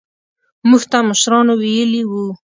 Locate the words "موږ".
0.69-0.83